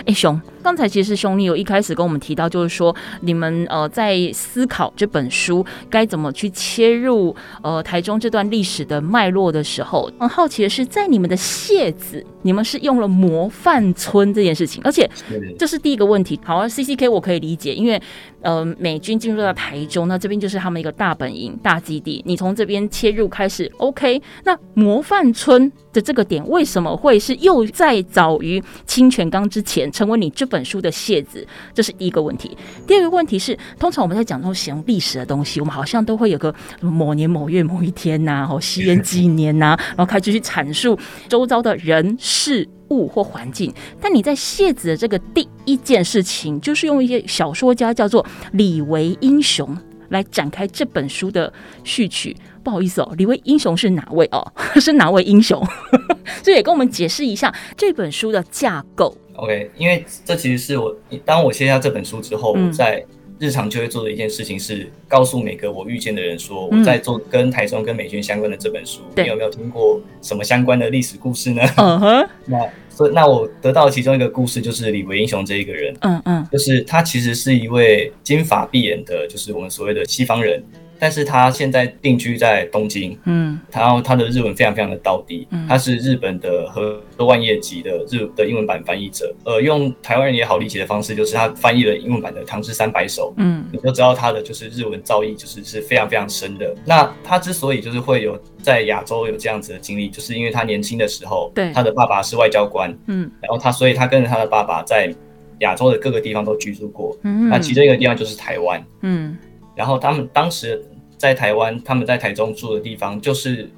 [0.05, 8.05] 哎熊，刚才其实熊你有一开始跟我们提到，就是说你们呃在思考这本书该怎么去切入呃台。
[8.05, 15.11] 中这段历史的脉络的时候，很好奇的是，在你们的谢子，你们是用了模范村这件事情，而且
[15.59, 16.39] 这是第一个问题。
[16.45, 17.99] 好，CCK 我可以理解，因为
[18.43, 24.21] 呃，美军进入到台中，那这边就是他们一个大本营、大基地，你从这边切入开始，OK。
[24.45, 31.47] 那模范村的这个点，为什么会是又在早于清泉岗之前成为你这本书的谢子？
[31.73, 32.55] 这是第一个问题。
[32.87, 43.73] 第二个问题是，通常我们在讲这种形容历史的东西，我们好像都会有个某年某月某一天呐、啊，哦，西元几年呐、啊， 然后开始去阐述周遭的人事物或环境。
[44.01, 49.75] 但你在谢子的这个第一件事情，就是用一些小说家叫做李维英雄
[50.11, 51.51] 来展开这本书的
[51.83, 52.37] 序曲。
[52.63, 54.43] 不好意思哦，李维英雄是哪位哦？
[54.81, 55.63] 是哪位英雄？
[56.43, 59.15] 所以也跟我们解释一下这本书的架构。
[59.35, 63.05] OK，因为这其实是我当我写下这本书之后，嗯、在
[63.39, 69.01] 日常就会做的一件事情是告诉每个我遇见的人说，我在做跟台中跟美军相关的这本书。
[69.17, 71.63] 嗯、你有没有听过什么相关的历史故事呢？
[71.77, 75.93] 嗯哼， 那所以那我得到其中一个故事就是李维英雄这一个人。
[76.03, 80.63] 嗯嗯，就是他其实是一位金发碧眼的，就是我们所谓的西方人。
[81.05, 96.75] 但是他现在定居在东京，嗯，然后他的日文非常非常的到底，嗯，他是日本的和万叶集的日的英文版翻译者，呃，用台湾人也好理解的方式，就是他翻译了英文版的《唐诗三百首》，嗯，你就知道他的就是日文造诣就是是非常非常深的。
[96.87, 105.15] 那他之所以就是会有在亚洲有这样子的经历，就是因为他年轻的时候，对，他的爸爸是外交官，嗯，然后他所以他跟着他的爸爸在
[105.59, 109.37] 亚洲的各个地方都居住过，嗯，那其中一个地方就是台湾，嗯。
[109.77, 110.81] 然后他们当时
[111.25, 113.71] 在台湾，他们在台中住的地方，就是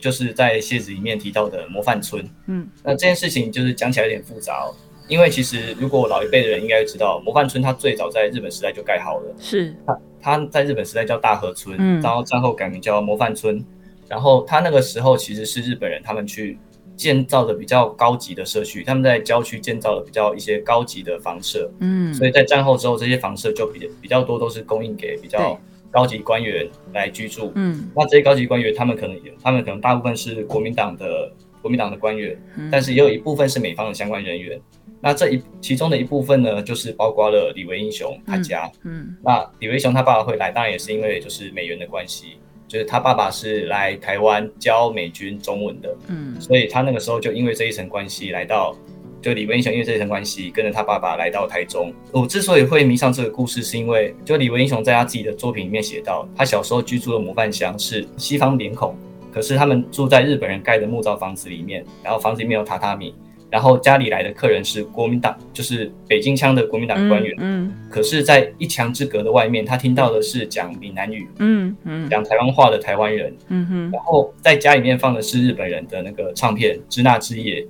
[0.00, 2.28] 就是在谢子里面提到的模范村。
[2.48, 4.74] 嗯，那这件事情就是讲起来有点复杂哦，
[5.06, 9.32] 因为其实如果老一辈的人应该知道，模范村它最早在日本时代就盖好了。
[9.38, 13.64] 是，它它在日本时代叫大和村，嗯，然后战后改名叫模范村。
[14.08, 16.58] 然后它那个时候其实是日本人他们去
[16.96, 21.70] 建造的比较高级的社区，他们在郊区建造的比较一些高级的房舍。
[21.78, 25.56] 嗯，所以在战后之后，这些房舍就比比较多都是供应给比较。
[25.90, 34.60] 高级官员来居住，嗯，那这些高级官员，他们可能有，他们可能大部分是国民党的国民党的官员，嗯，但是也有一部分是美方的相关人员。
[35.00, 42.38] 那这一其中的一部分呢，就是包括了李维英雄他家，嗯，嗯，那李维英雄他爸爸会来，当然也是因为就是美元的关系，
[42.68, 48.76] 就是他爸爸是来台湾教美军中文的，嗯，所以他那个时候就因为这一层关系来到。
[49.22, 51.92] 就李文英雄因为这一层关系，跟着他爸爸来到台中。
[52.12, 58.94] 我之所以会迷上这个故事，是因为就李文英雄在他自己的作品里面写到，他小时候居住的模范乡是西方脸孔，
[59.32, 63.14] 可是他们住在日本人盖的木造房子里面，然后房子里面有榻榻米。
[63.50, 67.34] 然后家里来的客人是国民党，就是北京腔的国民党官员。
[67.38, 73.34] 嗯，嗯，可是，在一墙之隔的外面，他听到的是讲闽南语，嗯嗯，讲台湾话的台湾人。
[73.48, 73.90] 嗯哼。
[73.90, 77.66] 然后在家里面放的是日本人的那个唱片《支那之夜》。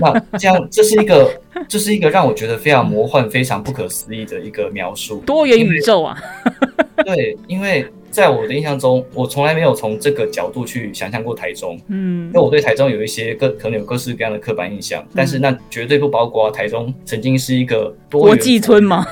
[0.00, 1.30] 那这样，这是一个，
[1.68, 5.20] 这是一个让我觉得非常魔幻、非常不可思议的一个描述。
[5.26, 6.18] 多元宇宙啊！
[7.04, 7.86] 对，因为。
[8.12, 11.80] 在我的印象中，我从来没有从这个角度去想象过台中。
[11.88, 19.06] 嗯，因为我对台中有一些各可能有各式各样的刻板印象，嗯，但是那绝对不包括台中曾经是一个多元国际村吗？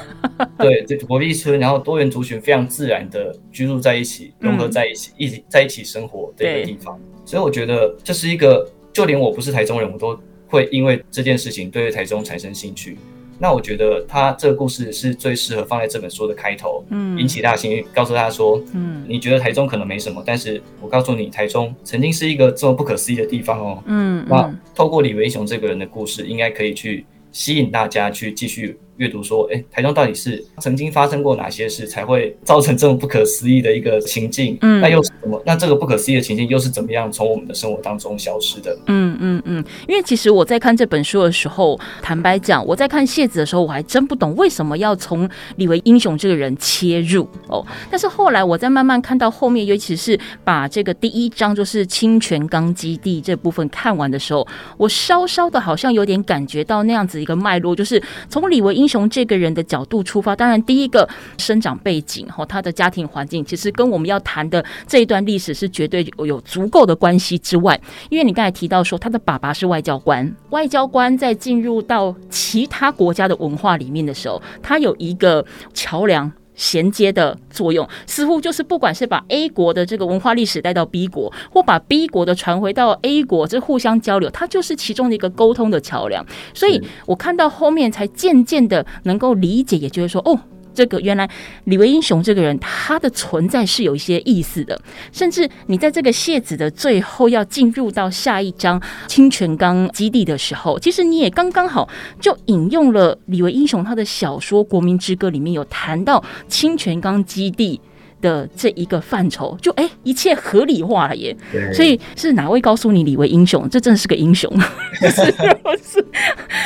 [0.58, 7.00] 对，这国际村，然后多元族群非常自然的居住在一起，融合在一起，一起在一起生活的一个地方。
[7.24, 10.14] 所以我觉得这是一个，就连我不是台中人，我都
[10.50, 12.98] 会因为这件事情对台中产生兴趣。
[13.38, 28.78] 那我觉得他这个故事是最适合放在这本书的开头，嗯，引起大家兴趣，告诉大家说，嗯，你觉得台中可能没什么，但是我告诉你，台中曾经是一个这么不可思议的地方哦，嗯，那透过李维雄这个人的故事，应该可以去吸引大家去继续。
[29.00, 34.58] 阅读说，哎，台中到底是曾经发生过哪些事，才会造成这么不可思议的一个情境？
[34.60, 35.42] 嗯，那又是什么？
[35.46, 38.76] 那这个不可思议的情境又是怎么样从我们的生活当中消失的？
[38.88, 39.64] 嗯嗯嗯。
[39.88, 45.26] 因为其实我在看这本书的时候，坦白讲，我在看谢子的时候，我还真不懂为什么要从
[45.56, 47.66] 李维英雄这个人切入哦。
[47.90, 54.46] 但是后来我在慢慢看到后面，尤其是把这个第一章就是清泉岗基地这部分看完的时候，
[54.76, 58.89] 我稍稍的好像有点感觉到那样子一个脉络，就是从李维英。
[58.90, 67.80] 从这个人的角度出发，当然第一个生长背景和他的家庭环境，其实跟我们要谈的这一段历史是绝对有足够的关系之外，
[68.10, 76.30] 因为你刚才提到说他的爸爸是外交官，外交官在进入到其他国家的文化里面的时候，他有一个桥梁。
[76.60, 86.24] 衔接的作用，似乎就是不管是把 A 国的这个文化历史带到 B 国，或把 B 国的传回到 A 国，这互相交流，它就是其中的一个沟通的桥梁。
[86.52, 90.38] 所以我看到后面才渐渐的能够理解，也就是说，哦。
[90.80, 91.28] 这个原来
[91.64, 94.80] 李维英雄这个人，他的存在是有一些意思的。
[95.12, 101.86] 甚至你在这个谢子的最后要进入到下一章清泉岗基地的时候，其实你也刚刚好
[102.18, 107.78] 就引用了李维英雄他的小说《国民之歌》里面有谈到清泉岗基地。
[108.20, 111.36] 的这一个范畴，就哎，一切合理化了耶。
[111.72, 113.68] 所以是哪位告诉你李为英雄？
[113.68, 114.50] 这真的是个英雄。
[115.00, 116.04] 是，是，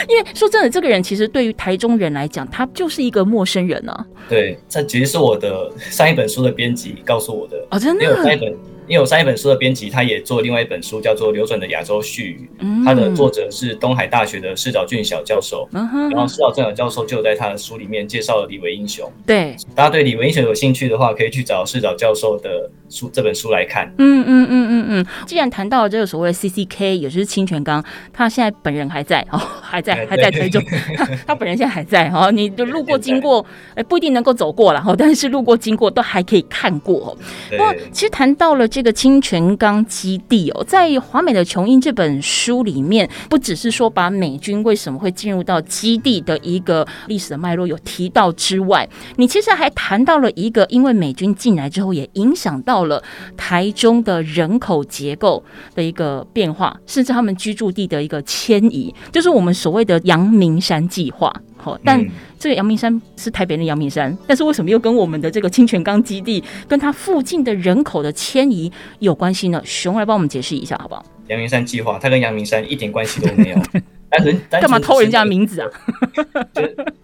[0.08, 4.06] 因为说真的，这个人其实对于台中人来讲，他就是一个陌生人啊。
[4.28, 7.56] 对，这其实是我的上一本书的编辑告诉我的。
[7.70, 8.04] 哦，真的。
[8.04, 8.52] 因为我上一本
[9.36, 12.48] 书的编辑，他也做另外一本书，叫做《流转的亚洲絮语》，
[12.84, 15.68] 他的作者是东海大学的市沼俊小教授。
[15.72, 19.10] 然后市沼俊小教授就在他的书里面介绍了李维英雄。
[19.26, 23.90] 对，大家对李维英雄有兴趣的话，可以去找市沼教授的书这本书来看。
[23.98, 25.06] 嗯嗯嗯嗯嗯。
[25.26, 27.82] 既然谈到了这个所谓的 CCK，也就是清泉岗，
[28.12, 30.62] 他现在本人还在哦，还在还在推中，
[30.96, 37.16] 他他本人现在还在哦，你就路过经过，哎，不一定能够走过了哈，但是路过经过都还可以看过哦。
[37.50, 38.68] 不过其实谈到了。
[38.74, 53.00] 这个清泉岗基地哦，在《华美的琼英》这本书里面，不只是说把美军为什么会进入到基地的一个历史的脉络有提到之外，你其实还谈到了一个，因为美军进来之后，也影响到了
[53.36, 55.44] 台中的人口结构
[55.76, 61.32] 的一个变化，甚至他们居住地的一个迁移，就是我们所谓的阳明山计划。
[61.64, 61.98] 好，但
[62.38, 69.62] 这个阳明山是台北的阳明山，但是为什么又跟我们的这个清泉岗基地跟它附近的人口的迁移有关系呢？
[69.64, 71.02] 熊来帮我们解释一下，好不好？
[71.28, 73.56] 阳明山计划，它跟阳明山一点关系都没有。
[74.10, 75.68] 单纯干嘛偷人家名字啊？
[76.52, 76.62] 就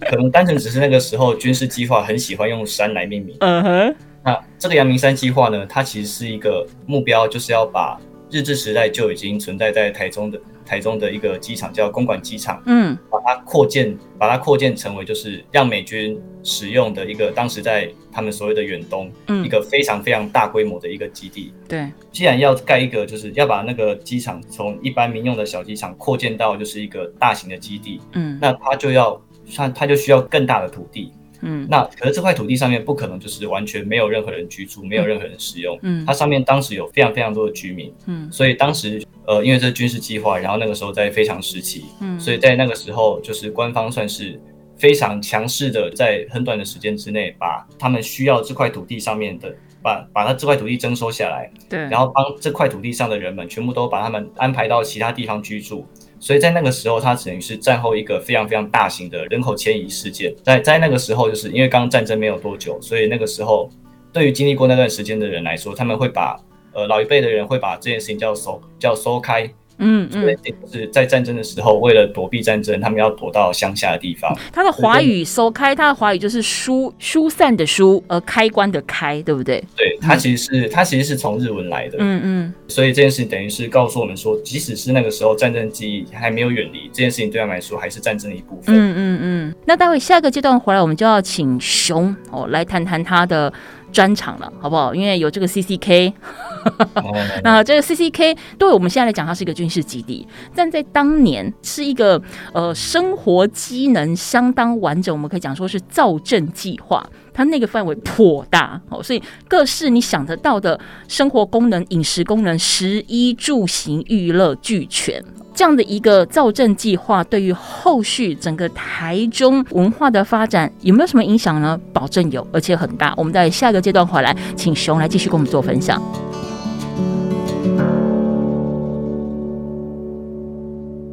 [0.08, 3.34] 可能单纯只是那个时候军事计划很喜欢用山来命名。
[3.40, 3.94] 嗯哼。
[4.22, 7.98] 那这个阳明山计划呢，它其实是一个目标，就是要把
[8.30, 21.52] 日治时代就已经存在在台中的台中的一个机场，叫公馆机场，嗯，把它扩建，把它扩建成为就是让美军使用的一个当时在他们所谓的远东，嗯，一个非常非常大规模的一个基地。
[21.68, 29.20] 对，既然要盖一个，就是要把那个机场从一般民用的小机场扩建到就是一个大型的基地，嗯，那它就要
[29.56, 31.12] 它它就需要更大的土地。
[31.42, 35.78] 嗯，那可是这块土地上面不可能就是完全没有任何人居住，没有任何人使用。
[35.82, 37.92] 嗯，它上面当时有非常非常多的居民。
[38.06, 44.40] 嗯，所以当时呃，因为这是军事计划，然后那个时候在非常时期，嗯，所以在那个时候就是官方算是
[44.76, 55.86] 非常强势的，在很短的时间之内把他们需要这块土地上面的把把他这块土地征收下来，对，然后帮这块土地上的人们全部都把他们安排到其他地方居住。
[56.18, 60.34] 所以在那个时候，它等于是战后一个非常非常大型的人口迁移事件。
[60.42, 63.70] 在在那个时候，就是因为刚刚战争没有多久，所以那个时候，
[64.12, 66.38] 对于经历过那段时间的人来说，他们会把
[66.74, 69.50] 呃老一辈的人会把这件事情叫收叫收开。
[69.80, 70.36] 嗯嗯，
[70.70, 74.32] 是在战争的时候，为了躲避战争，他们要躲到乡下的地方。
[74.52, 79.62] 他的华语收开，他的华语就是疏疏散的疏，而开关的开，对不对？
[79.76, 81.96] 对，它其实是它其实是从日文来的。
[81.98, 88.74] 嗯嗯，所以这件事情等于是告诉我们说，即使是那个时候战争记忆还没有远离，这件事情对他们来说还是战争的一部分。
[88.74, 89.54] 嗯嗯嗯。
[89.64, 93.52] 那待会下一个阶段回来，我们就要请熊哦来谈谈他的
[93.92, 94.94] 专场了，好不好？
[94.94, 96.12] 因为有这个 CCK。
[97.42, 102.20] 那这个 CCK 对我们现在来讲，它是一个军事基地，但在当年是一个
[102.52, 110.78] 呃生活机能相当完整，我们可以讲说是造镇计划，它那个范围颇大哦，所以各式你想得到的
[111.08, 115.24] 生活功能、饮食功能、食衣住行娱乐俱全，
[115.54, 121.78] 这样的一个造镇计划，对于后续整个台中文化的发展有没有什么影响呢？
[121.92, 123.12] 保证有，而且很大。
[123.16, 126.00] 我们在下一个阶段回来，请熊来继续跟我们做分享。